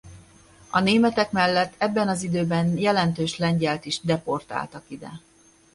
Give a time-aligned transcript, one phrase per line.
[0.69, 5.11] A németek mellett ebben az időben jelentős lengyelt is deportáltak ide.